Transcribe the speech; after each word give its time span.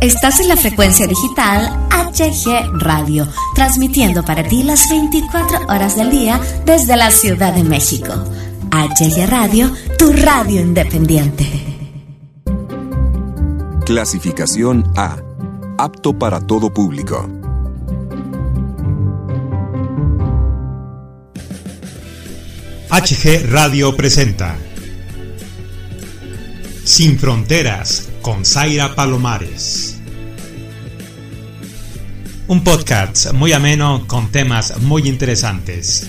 Estás 0.00 0.40
en 0.40 0.48
la 0.48 0.56
frecuencia 0.56 1.06
digital 1.06 1.68
HG 1.90 2.78
Radio, 2.78 3.28
transmitiendo 3.54 4.24
para 4.24 4.42
ti 4.42 4.62
las 4.62 4.88
24 4.88 5.66
horas 5.68 5.94
del 5.94 6.10
día 6.10 6.40
desde 6.64 6.96
la 6.96 7.10
Ciudad 7.10 7.52
de 7.52 7.64
México. 7.64 8.10
HG 8.70 9.28
Radio, 9.28 9.70
tu 9.98 10.10
radio 10.14 10.62
independiente. 10.62 11.44
Clasificación 13.84 14.90
A. 14.96 15.18
Apto 15.76 16.18
para 16.18 16.40
todo 16.40 16.72
público. 16.72 17.28
HG 22.88 23.50
Radio 23.50 23.94
presenta 23.94 24.56
Sin 26.84 27.18
Fronteras 27.18 28.09
con 28.30 28.44
Zaira 28.44 28.94
Palomares. 28.94 30.00
Un 32.46 32.62
podcast 32.62 33.32
muy 33.32 33.52
ameno 33.52 34.04
con 34.06 34.30
temas 34.30 34.80
muy 34.82 35.08
interesantes. 35.08 36.08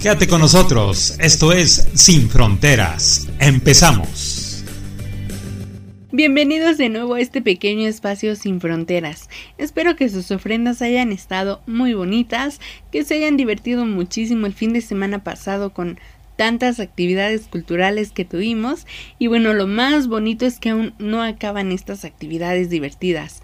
Quédate 0.00 0.26
con 0.26 0.40
nosotros, 0.40 1.18
esto 1.20 1.52
es 1.52 1.90
Sin 1.92 2.30
Fronteras. 2.30 3.28
Empezamos. 3.38 4.64
Bienvenidos 6.10 6.78
de 6.78 6.88
nuevo 6.88 7.14
a 7.14 7.20
este 7.20 7.42
pequeño 7.42 7.86
espacio 7.86 8.34
sin 8.34 8.58
fronteras. 8.58 9.28
Espero 9.58 9.94
que 9.94 10.08
sus 10.08 10.30
ofrendas 10.30 10.80
hayan 10.80 11.12
estado 11.12 11.60
muy 11.66 11.92
bonitas, 11.92 12.60
que 12.90 13.04
se 13.04 13.16
hayan 13.16 13.36
divertido 13.36 13.84
muchísimo 13.84 14.46
el 14.46 14.54
fin 14.54 14.72
de 14.72 14.80
semana 14.80 15.22
pasado 15.22 15.74
con 15.74 16.00
tantas 16.36 16.80
actividades 16.80 17.48
culturales 17.48 18.12
que 18.12 18.24
tuvimos 18.24 18.86
y 19.18 19.26
bueno, 19.26 19.52
lo 19.54 19.66
más 19.66 20.08
bonito 20.08 20.46
es 20.46 20.58
que 20.58 20.70
aún 20.70 20.94
no 20.98 21.22
acaban 21.22 21.72
estas 21.72 22.04
actividades 22.04 22.70
divertidas 22.70 23.42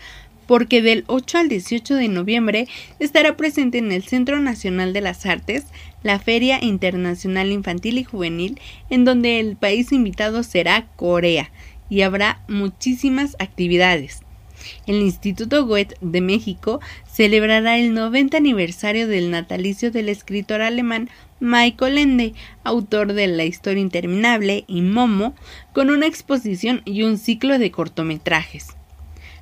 porque 0.49 0.81
del 0.81 1.05
8 1.09 1.39
al 1.39 1.49
18 1.51 1.95
de 1.95 2.09
noviembre 2.09 2.69
estará 2.99 3.37
presente 3.37 3.79
en 3.79 3.93
el 3.93 4.03
Centro 4.03 4.41
Nacional 4.41 4.95
de 4.95 5.03
las 5.03 5.27
Artes 5.27 5.67
la 6.03 6.19
Feria 6.19 6.59
Internacional 6.63 7.53
Infantil 7.53 7.99
y 7.99 8.05
Juvenil, 8.05 8.59
en 8.89 9.05
donde 9.05 9.41
el 9.41 9.57
país 9.57 9.93
invitado 9.93 10.43
será 10.43 10.87
Corea, 10.97 11.51
y 11.91 12.03
habrá 12.03 12.43
muchísimas 12.49 13.37
actividades. 13.39 14.21
El 14.87 14.97
Instituto 14.97 15.67
Goethe 15.67 15.97
de 16.01 16.21
México 16.21 16.81
celebrará 17.11 17.79
el 17.79 17.95
90 17.95 18.37
aniversario 18.37 19.09
del 19.09 19.31
natalicio 19.31 19.91
del 19.91 20.09
escritor 20.09 20.63
alemán 20.63 21.11
Michael 21.41 21.99
Ende, 21.99 22.35
autor 22.65 23.13
de 23.13 23.27
La 23.29 23.45
historia 23.45 23.81
interminable 23.81 24.65
y 24.67 24.83
Momo, 24.83 25.35
con 25.73 25.91
una 25.91 26.07
exposición 26.07 26.83
y 26.85 27.03
un 27.03 27.19
ciclo 27.19 27.59
de 27.59 27.71
cortometrajes. 27.71 28.77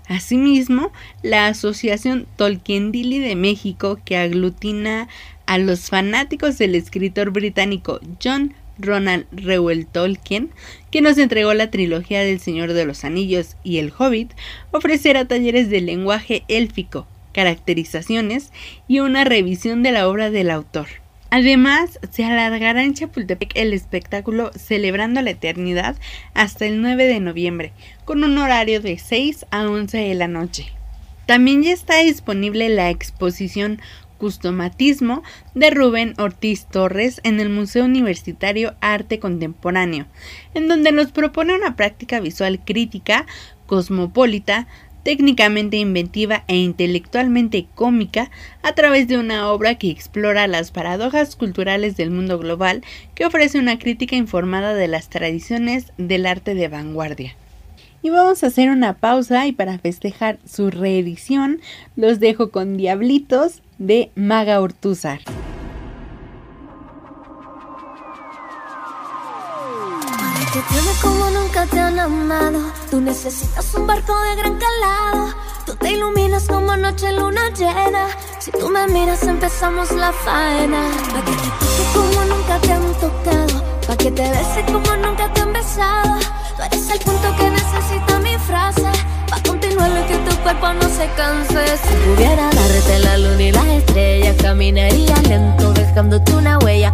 Asimismo, 0.08 0.92
la 1.22 1.48
Asociación 1.48 2.26
Tolkien-Dili 2.36 3.18
de 3.18 3.34
México, 3.34 3.98
que 4.04 4.16
aglutina 4.16 5.08
a 5.46 5.58
los 5.58 5.88
fanáticos 5.88 6.58
del 6.58 6.74
escritor 6.74 7.30
británico 7.30 8.00
John 8.22 8.54
Ronald 8.78 9.26
Reuel 9.32 9.86
Tolkien, 9.86 10.50
que 10.90 11.00
nos 11.00 11.18
entregó 11.18 11.54
la 11.54 11.70
trilogía 11.70 12.22
del 12.22 12.40
Señor 12.40 12.72
de 12.72 12.84
los 12.84 13.04
Anillos 13.04 13.56
y 13.62 13.78
El 13.78 13.92
Hobbit, 13.96 14.32
ofrecerá 14.70 15.26
talleres 15.26 15.70
de 15.70 15.80
lenguaje 15.80 16.44
élfico, 16.48 17.06
caracterizaciones 17.32 18.52
y 18.88 19.00
una 19.00 19.24
revisión 19.24 19.82
de 19.82 19.92
la 19.92 20.08
obra 20.08 20.30
del 20.30 20.50
autor. 20.50 20.86
Además, 21.30 21.98
se 22.10 22.24
alargará 22.24 22.84
en 22.84 22.94
Chapultepec 22.94 23.50
el 23.56 23.72
espectáculo 23.72 24.52
Celebrando 24.54 25.20
la 25.22 25.30
Eternidad 25.30 25.96
hasta 26.34 26.66
el 26.66 26.80
9 26.80 27.06
de 27.06 27.20
noviembre, 27.20 27.72
con 28.04 28.22
un 28.22 28.38
horario 28.38 28.80
de 28.80 28.96
6 28.98 29.46
a 29.50 29.68
11 29.68 29.98
de 29.98 30.14
la 30.14 30.28
noche. 30.28 30.72
También 31.26 31.64
ya 31.64 31.72
está 31.72 31.98
disponible 31.98 32.68
la 32.68 32.88
exposición 32.88 33.80
Customatismo 34.18 35.22
de 35.54 35.70
Rubén 35.70 36.14
Ortiz 36.18 36.66
Torres 36.66 37.20
en 37.24 37.40
el 37.40 37.48
Museo 37.48 37.84
Universitario 37.84 38.74
Arte 38.80 39.18
Contemporáneo, 39.18 40.06
en 40.54 40.68
donde 40.68 40.92
nos 40.92 41.12
propone 41.12 41.54
una 41.54 41.76
práctica 41.76 42.20
visual 42.20 42.60
crítica, 42.64 43.26
cosmopolita, 43.66 44.66
técnicamente 45.06 45.76
inventiva 45.76 46.42
e 46.48 46.56
intelectualmente 46.56 47.68
cómica 47.76 48.28
a 48.62 48.72
través 48.72 49.06
de 49.06 49.18
una 49.18 49.52
obra 49.52 49.76
que 49.76 49.88
explora 49.88 50.48
las 50.48 50.72
paradojas 50.72 51.36
culturales 51.36 51.96
del 51.96 52.10
mundo 52.10 52.40
global 52.40 52.82
que 53.14 53.24
ofrece 53.24 53.60
una 53.60 53.78
crítica 53.78 54.16
informada 54.16 54.74
de 54.74 54.88
las 54.88 55.08
tradiciones 55.08 55.92
del 55.96 56.26
arte 56.26 56.56
de 56.56 56.66
vanguardia. 56.66 57.36
Y 58.06 58.10
vamos 58.10 58.44
a 58.44 58.46
hacer 58.46 58.70
una 58.70 58.92
pausa 58.92 59.48
y 59.48 59.52
para 59.52 59.80
festejar 59.80 60.38
su 60.46 60.70
reedición 60.70 61.60
los 61.96 62.20
dejo 62.20 62.52
con 62.52 62.76
Diablitos 62.76 63.62
de 63.78 64.12
Maga 64.14 64.60
Ortúzar. 64.60 65.18
como 71.02 71.30
nunca 71.30 71.66
te 71.66 71.80
han 71.80 71.98
amado. 71.98 72.60
Tú 72.92 73.00
necesitas 73.00 73.74
un 73.74 73.88
barco 73.88 74.16
de 74.20 74.36
gran 74.36 74.56
calado. 74.56 75.34
Tú 75.66 75.74
te 75.74 75.90
iluminas 75.90 76.46
como 76.46 76.76
noche 76.76 77.12
luna 77.12 77.50
llena. 77.58 78.06
Si 78.38 78.52
tú 78.52 78.68
me 78.68 78.86
miras, 78.86 79.24
empezamos 79.24 79.90
la 79.90 80.12
faena. 80.12 80.80
Pa' 81.12 81.24
que 81.24 81.32
te 81.32 81.48
toque 81.58 81.84
como 81.92 82.24
nunca 82.24 82.60
te 82.60 82.72
han 82.72 82.92
tocado. 83.00 83.64
Pa' 83.84 83.96
que 83.96 84.12
te 84.12 84.30
bese 84.30 84.64
como 84.66 84.96
nunca 84.96 85.32
te 85.32 85.40
han 85.40 85.52
besado. 85.52 86.20
Tú 86.56 86.62
eres 86.62 86.88
el 86.90 86.98
punto 87.00 87.36
que 87.36 87.50
necesita 87.50 88.18
mi 88.20 88.34
frase. 88.38 88.90
Pa' 89.28 89.40
continuar 89.46 89.90
lo 89.90 90.06
que 90.06 90.16
tu 90.16 90.36
cuerpo 90.38 90.72
no 90.72 90.88
se 90.88 91.06
canse. 91.14 91.76
Si 91.76 91.94
pudiera 92.06 92.48
darte 92.50 92.98
la 93.00 93.18
luna 93.18 93.42
y 93.42 93.52
las 93.52 93.66
estrellas, 93.66 94.36
caminaría 94.40 95.16
lento, 95.28 95.74
dejándote 95.74 96.32
una 96.34 96.58
huella. 96.58 96.92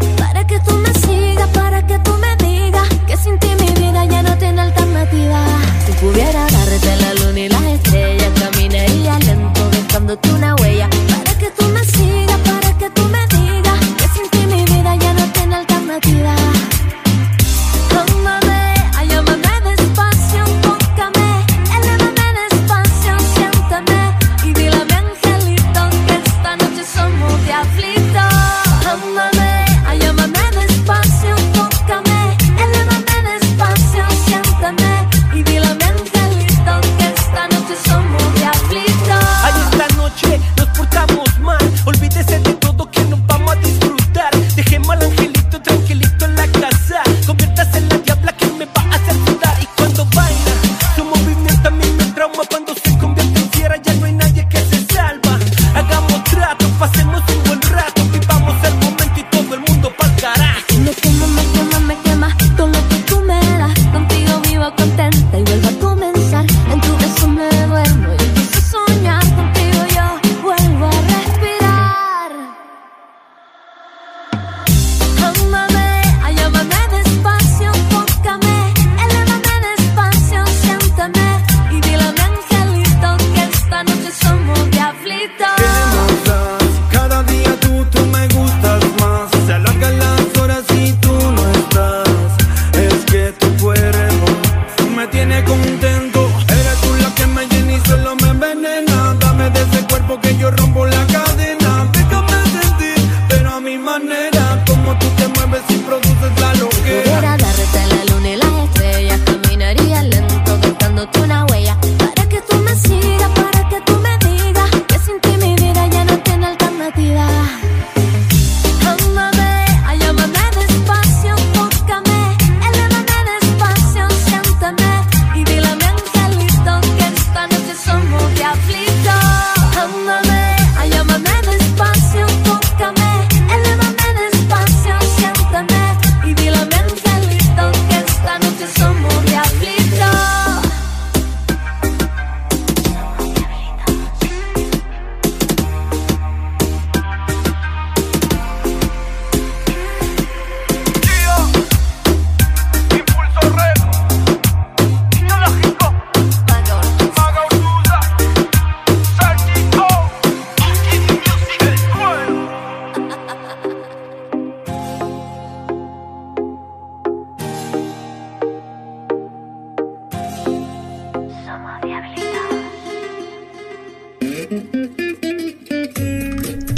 Yo 100.42 100.50
rompo 100.50 100.84
la 100.86 100.91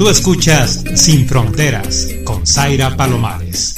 Tú 0.05 0.11
escuchas 0.11 0.85
Sin 0.97 1.27
Fronteras 1.27 2.09
con 2.25 2.47
Zaira 2.47 2.95
Palomares. 2.95 3.75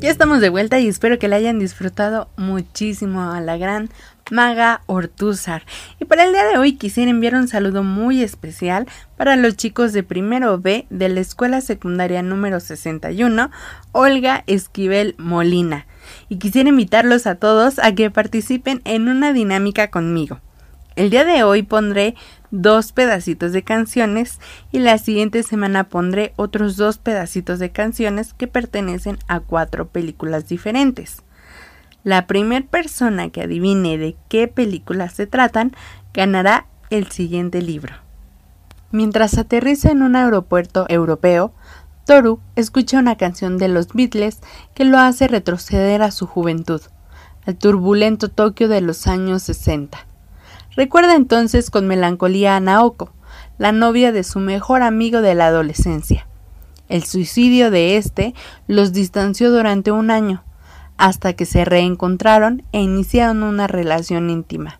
Ya 0.00 0.10
estamos 0.10 0.40
de 0.40 0.48
vuelta 0.48 0.80
y 0.80 0.88
espero 0.88 1.20
que 1.20 1.28
la 1.28 1.36
hayan 1.36 1.60
disfrutado 1.60 2.28
muchísimo 2.36 3.30
a 3.30 3.40
la 3.40 3.56
gran 3.56 3.88
Maga 4.32 4.82
Ortúzar. 4.86 5.62
Y 6.00 6.06
para 6.06 6.24
el 6.24 6.32
día 6.32 6.44
de 6.44 6.58
hoy 6.58 6.72
quisiera 6.72 7.08
enviar 7.08 7.36
un 7.36 7.46
saludo 7.46 7.84
muy 7.84 8.20
especial 8.20 8.88
para 9.16 9.36
los 9.36 9.56
chicos 9.56 9.92
de 9.92 10.02
primero 10.02 10.58
B 10.58 10.88
de 10.90 11.08
la 11.08 11.20
escuela 11.20 11.60
secundaria 11.60 12.20
número 12.22 12.58
61, 12.58 13.48
Olga 13.92 14.42
Esquivel 14.48 15.14
Molina. 15.18 15.86
Y 16.28 16.38
quisiera 16.38 16.70
invitarlos 16.70 17.28
a 17.28 17.36
todos 17.36 17.78
a 17.78 17.94
que 17.94 18.10
participen 18.10 18.82
en 18.84 19.06
una 19.06 19.32
dinámica 19.32 19.88
conmigo. 19.88 20.40
El 20.96 21.10
día 21.10 21.26
de 21.26 21.44
hoy 21.44 21.62
pondré 21.62 22.14
dos 22.50 22.92
pedacitos 22.92 23.52
de 23.52 23.62
canciones 23.62 24.40
y 24.72 24.78
la 24.78 24.96
siguiente 24.96 25.42
semana 25.42 25.90
pondré 25.90 26.32
otros 26.36 26.78
dos 26.78 26.96
pedacitos 26.96 27.58
de 27.58 27.70
canciones 27.70 28.32
que 28.32 28.46
pertenecen 28.46 29.18
a 29.28 29.40
cuatro 29.40 29.88
películas 29.88 30.48
diferentes. 30.48 31.22
La 32.02 32.26
primera 32.26 32.64
persona 32.66 33.28
que 33.28 33.42
adivine 33.42 33.98
de 33.98 34.16
qué 34.30 34.48
películas 34.48 35.12
se 35.12 35.26
tratan 35.26 35.76
ganará 36.14 36.66
el 36.88 37.10
siguiente 37.10 37.60
libro. 37.60 37.94
Mientras 38.90 39.36
aterriza 39.36 39.90
en 39.90 40.00
un 40.00 40.16
aeropuerto 40.16 40.86
europeo, 40.88 41.52
Toru 42.06 42.40
escucha 42.54 42.98
una 43.00 43.16
canción 43.16 43.58
de 43.58 43.68
los 43.68 43.88
Beatles 43.88 44.40
que 44.72 44.86
lo 44.86 44.98
hace 44.98 45.28
retroceder 45.28 46.00
a 46.00 46.10
su 46.10 46.26
juventud, 46.26 46.80
al 47.44 47.56
turbulento 47.56 48.30
Tokio 48.30 48.68
de 48.68 48.80
los 48.80 49.06
años 49.06 49.42
60. 49.42 50.06
Recuerda 50.76 51.14
entonces 51.14 51.70
con 51.70 51.88
melancolía 51.88 52.54
a 52.54 52.60
Naoko, 52.60 53.10
la 53.56 53.72
novia 53.72 54.12
de 54.12 54.22
su 54.22 54.40
mejor 54.40 54.82
amigo 54.82 55.22
de 55.22 55.34
la 55.34 55.46
adolescencia. 55.46 56.26
El 56.90 57.02
suicidio 57.04 57.70
de 57.70 57.96
éste 57.96 58.34
los 58.66 58.92
distanció 58.92 59.50
durante 59.50 59.90
un 59.90 60.10
año, 60.10 60.44
hasta 60.98 61.32
que 61.32 61.46
se 61.46 61.64
reencontraron 61.64 62.62
e 62.72 62.82
iniciaron 62.82 63.42
una 63.42 63.66
relación 63.66 64.28
íntima. 64.28 64.78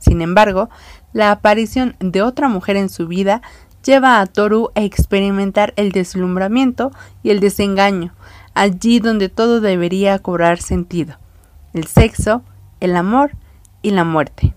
Sin 0.00 0.20
embargo, 0.20 0.68
la 1.12 1.30
aparición 1.30 1.94
de 2.00 2.22
otra 2.22 2.48
mujer 2.48 2.76
en 2.76 2.88
su 2.88 3.06
vida 3.06 3.40
lleva 3.84 4.20
a 4.20 4.26
Toru 4.26 4.70
a 4.74 4.82
experimentar 4.82 5.74
el 5.76 5.92
deslumbramiento 5.92 6.90
y 7.22 7.30
el 7.30 7.38
desengaño, 7.38 8.12
allí 8.54 8.98
donde 8.98 9.28
todo 9.28 9.60
debería 9.60 10.18
cobrar 10.18 10.60
sentido, 10.60 11.18
el 11.72 11.86
sexo, 11.86 12.42
el 12.80 12.96
amor 12.96 13.30
y 13.80 13.92
la 13.92 14.02
muerte. 14.02 14.55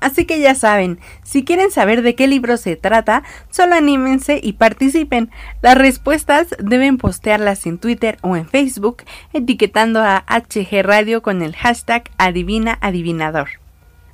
Así 0.00 0.24
que 0.24 0.40
ya 0.40 0.54
saben, 0.54 0.98
si 1.22 1.44
quieren 1.44 1.70
saber 1.70 2.02
de 2.02 2.14
qué 2.14 2.26
libro 2.26 2.56
se 2.56 2.76
trata, 2.76 3.22
solo 3.50 3.74
anímense 3.74 4.40
y 4.42 4.54
participen. 4.54 5.30
Las 5.62 5.76
respuestas 5.76 6.48
deben 6.58 6.98
postearlas 6.98 7.66
en 7.66 7.78
Twitter 7.78 8.18
o 8.22 8.36
en 8.36 8.48
Facebook, 8.48 9.04
etiquetando 9.32 10.00
a 10.00 10.24
HG 10.26 10.82
Radio 10.82 11.22
con 11.22 11.42
el 11.42 11.54
hashtag 11.54 12.10
Adivina 12.18 12.78
Adivinador. 12.80 13.48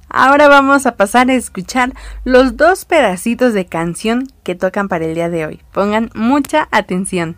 Ahora 0.09 0.49
vamos 0.49 0.87
a 0.87 0.97
pasar 0.97 1.31
a 1.31 1.35
escuchar 1.35 1.93
los 2.25 2.57
dos 2.57 2.85
pedacitos 2.85 3.55
de 3.55 3.67
canción 3.67 4.29
que 4.45 4.55
tocan 4.55 4.89
para 4.89 5.05
el 5.05 5.15
día 5.15 5.29
de 5.29 5.47
hoy. 5.47 5.61
Pongan 5.73 6.11
mucha 6.15 6.69
atención. 6.71 7.37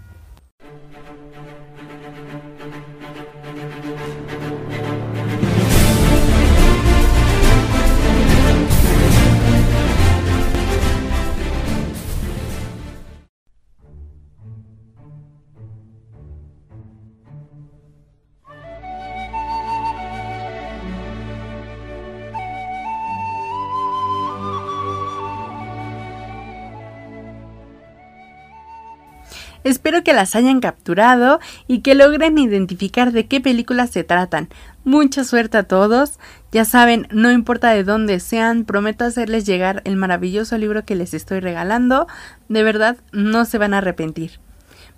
Espero 29.64 30.02
que 30.04 30.12
las 30.12 30.36
hayan 30.36 30.60
capturado 30.60 31.40
y 31.66 31.80
que 31.80 31.94
logren 31.94 32.38
identificar 32.38 33.12
de 33.12 33.26
qué 33.26 33.40
películas 33.40 33.90
se 33.90 34.04
tratan. 34.04 34.48
Mucha 34.84 35.24
suerte 35.24 35.58
a 35.58 35.62
todos. 35.64 36.18
Ya 36.52 36.64
saben, 36.64 37.08
no 37.10 37.30
importa 37.30 37.70
de 37.70 37.84
dónde 37.84 38.20
sean, 38.20 38.64
prometo 38.64 39.04
hacerles 39.04 39.44
llegar 39.44 39.82
el 39.84 39.96
maravilloso 39.96 40.56
libro 40.58 40.84
que 40.84 40.94
les 40.94 41.14
estoy 41.14 41.40
regalando. 41.40 42.06
De 42.48 42.62
verdad, 42.62 42.96
no 43.12 43.44
se 43.44 43.58
van 43.58 43.74
a 43.74 43.78
arrepentir. 43.78 44.40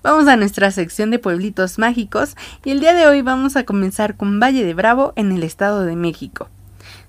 Vamos 0.02 0.28
a 0.28 0.36
nuestra 0.36 0.70
sección 0.70 1.10
de 1.10 1.18
pueblitos 1.18 1.78
mágicos 1.78 2.36
y 2.64 2.70
el 2.70 2.80
día 2.80 2.94
de 2.94 3.06
hoy 3.06 3.20
vamos 3.20 3.56
a 3.56 3.64
comenzar 3.64 4.16
con 4.16 4.40
Valle 4.40 4.64
de 4.64 4.72
Bravo 4.72 5.12
en 5.16 5.32
el 5.32 5.42
Estado 5.42 5.84
de 5.84 5.96
México. 5.96 6.48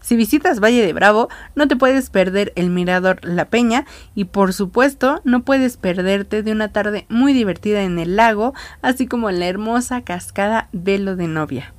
Si 0.02 0.16
visitas 0.16 0.60
Valle 0.60 0.86
de 0.86 0.94
Bravo, 0.94 1.30
no 1.56 1.68
te 1.68 1.76
puedes 1.76 2.10
perder 2.10 2.52
el 2.56 2.70
mirador 2.70 3.20
La 3.24 3.46
Peña 3.46 3.86
y 4.16 4.26
por 4.26 4.54
supuesto 4.54 5.22
no 5.24 5.44
puedes 5.44 5.78
perderte 5.78 6.44
de 6.44 6.52
una 6.52 6.72
tarde 6.72 7.06
muy 7.10 7.34
divertida 7.34 7.84
en 7.84 8.00
el 8.00 8.16
lago, 8.16 8.54
así 8.82 9.08
como 9.08 9.32
la 9.32 9.48
hermosa 9.48 10.02
cascada 10.02 10.70
Velo 10.72 11.16
de 11.16 11.28
Novia. 11.28 11.74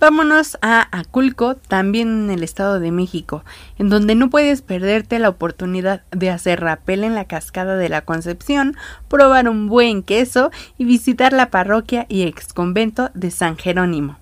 Vámonos 0.00 0.56
a 0.62 0.88
Aculco, 0.98 1.56
también 1.56 2.08
en 2.08 2.30
el 2.30 2.42
Estado 2.42 2.80
de 2.80 2.90
México, 2.90 3.44
en 3.78 3.90
donde 3.90 4.14
no 4.14 4.30
puedes 4.30 4.62
perderte 4.62 5.18
la 5.18 5.28
oportunidad 5.28 6.04
de 6.10 6.30
hacer 6.30 6.60
rapel 6.60 7.04
en 7.04 7.14
la 7.14 7.26
cascada 7.26 7.76
de 7.76 7.90
la 7.90 8.00
Concepción, 8.00 8.78
probar 9.08 9.46
un 9.46 9.68
buen 9.68 10.02
queso 10.02 10.50
y 10.78 10.86
visitar 10.86 11.34
la 11.34 11.50
parroquia 11.50 12.06
y 12.08 12.22
exconvento 12.22 13.10
de 13.12 13.30
San 13.30 13.58
Jerónimo. 13.58 14.16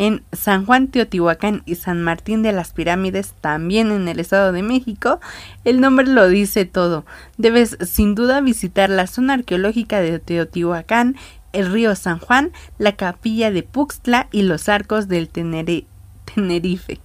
En 0.00 0.22
San 0.32 0.64
Juan 0.64 0.88
Teotihuacán 0.88 1.62
y 1.66 1.74
San 1.74 2.02
Martín 2.02 2.40
de 2.42 2.52
las 2.52 2.72
Pirámides, 2.72 3.34
también 3.42 3.92
en 3.92 4.08
el 4.08 4.18
Estado 4.18 4.50
de 4.50 4.62
México, 4.62 5.20
el 5.66 5.82
nombre 5.82 6.06
lo 6.06 6.26
dice 6.26 6.64
todo. 6.64 7.04
Debes 7.36 7.76
sin 7.82 8.14
duda 8.14 8.40
visitar 8.40 8.88
la 8.88 9.06
zona 9.06 9.34
arqueológica 9.34 10.00
de 10.00 10.18
Teotihuacán, 10.18 11.16
el 11.52 11.70
río 11.70 11.94
San 11.96 12.18
Juan, 12.18 12.50
la 12.78 12.96
capilla 12.96 13.50
de 13.50 13.62
Puxtla 13.62 14.28
y 14.32 14.40
los 14.40 14.70
arcos 14.70 15.06
del 15.06 15.28
Tenerife. 15.28 16.98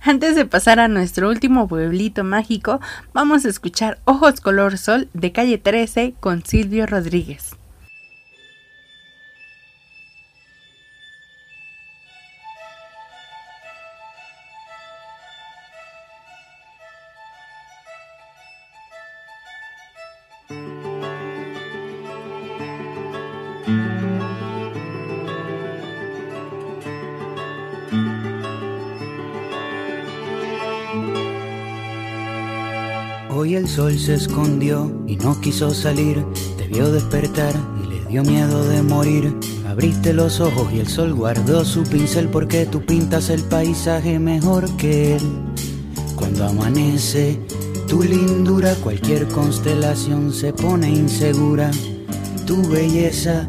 Antes 0.00 0.36
de 0.36 0.44
pasar 0.44 0.78
a 0.78 0.86
nuestro 0.86 1.28
último 1.28 1.66
pueblito 1.66 2.22
mágico, 2.22 2.80
vamos 3.12 3.44
a 3.44 3.48
escuchar 3.48 3.98
Ojos 4.04 4.40
Color 4.40 4.78
Sol 4.78 5.08
de 5.12 5.32
calle 5.32 5.58
13 5.58 6.14
con 6.20 6.44
Silvio 6.44 6.86
Rodríguez. 6.86 7.56
Hoy 33.34 33.54
el 33.54 33.66
sol 33.66 33.98
se 33.98 34.14
escondió 34.14 34.92
y 35.06 35.16
no 35.16 35.40
quiso 35.40 35.72
salir, 35.72 36.22
te 36.58 36.66
vio 36.66 36.92
despertar 36.92 37.54
y 37.82 37.88
le 37.88 38.04
dio 38.04 38.22
miedo 38.22 38.68
de 38.68 38.82
morir. 38.82 39.34
Abriste 39.66 40.12
los 40.12 40.38
ojos 40.40 40.70
y 40.70 40.80
el 40.80 40.86
sol 40.86 41.14
guardó 41.14 41.64
su 41.64 41.82
pincel 41.82 42.28
porque 42.28 42.66
tú 42.66 42.84
pintas 42.84 43.30
el 43.30 43.42
paisaje 43.44 44.18
mejor 44.18 44.76
que 44.76 45.16
él. 45.16 45.22
Cuando 46.14 46.44
amanece, 46.44 47.40
tu 47.88 48.02
lindura, 48.02 48.74
cualquier 48.76 49.26
constelación 49.28 50.30
se 50.32 50.52
pone 50.52 50.90
insegura. 50.90 51.70
Tu 52.46 52.68
belleza 52.68 53.48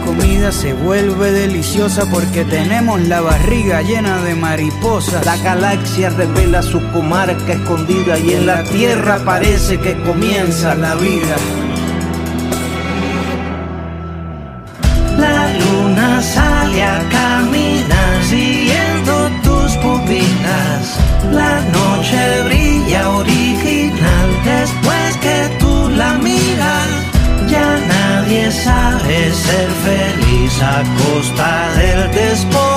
comida 0.00 0.52
se 0.52 0.72
vuelve 0.72 1.32
deliciosa 1.32 2.04
porque 2.10 2.44
tenemos 2.44 3.00
la 3.02 3.20
barriga 3.20 3.82
llena 3.82 4.22
de 4.22 4.34
mariposas. 4.34 5.24
La 5.24 5.36
galaxia 5.36 6.10
revela 6.10 6.62
su 6.62 6.80
comarca 6.92 7.52
escondida 7.52 8.18
y 8.18 8.32
en 8.32 8.46
la 8.46 8.64
tierra 8.64 9.20
parece 9.24 9.78
que 9.78 9.96
comienza 10.02 10.74
la 10.74 10.94
vida. 10.94 11.36
Ser 29.34 29.68
feliz 29.84 30.62
a 30.62 30.82
costa 30.98 31.70
del 31.76 32.10
despojo. 32.12 32.73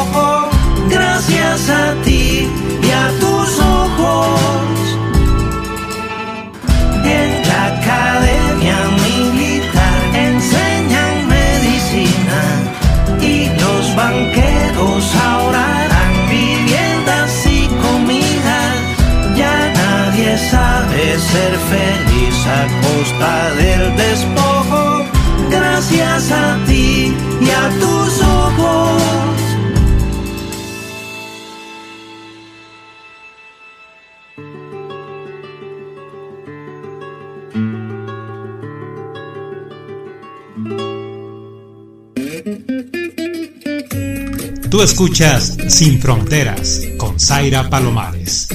Tú 44.70 44.82
escuchas 44.82 45.58
Sin 45.70 46.00
Fronteras 46.00 46.82
con 46.98 47.20
Zaira 47.20 47.70
Palomares. 47.70 48.50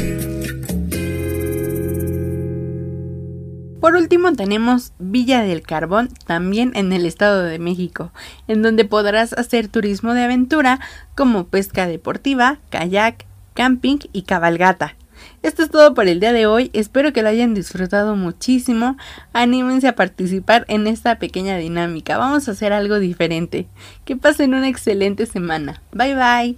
Por 3.81 3.97
último 3.97 4.33
tenemos 4.35 4.92
Villa 4.99 5.42
del 5.42 5.62
Carbón, 5.62 6.11
también 6.26 6.73
en 6.75 6.92
el 6.92 7.07
Estado 7.07 7.42
de 7.42 7.59
México, 7.59 8.12
en 8.47 8.62
donde 8.62 8.85
podrás 8.85 9.33
hacer 9.33 9.69
turismo 9.69 10.14
de 10.14 10.25
aventura 10.25 10.78
como 11.16 11.49
pesca 11.49 11.87
deportiva, 11.87 12.59
kayak, 12.71 13.26
camping 13.54 13.99
y 14.12 14.23
cabalgata. 14.23 14.97
Esto 15.43 15.62
es 15.62 15.71
todo 15.71 15.95
por 15.95 16.07
el 16.09 16.21
día 16.21 16.33
de 16.33 16.47
hoy, 16.47 16.71
espero 16.73 17.12
que 17.12 17.23
lo 17.23 17.29
hayan 17.29 17.55
disfrutado 17.55 18.14
muchísimo, 18.17 18.97
anímense 19.33 19.88
a 19.88 19.97
participar 19.97 20.64
en 20.69 20.87
esta 20.87 21.19
pequeña 21.19 21.57
dinámica, 21.57 22.17
vamos 22.17 22.49
a 22.49 22.52
hacer 22.52 22.73
algo 22.73 22.99
diferente. 22.99 23.67
Que 24.05 24.17
pasen 24.17 24.55
una 24.55 24.69
excelente 24.69 25.26
semana, 25.26 25.83
bye 25.93 26.14
bye. 26.14 26.57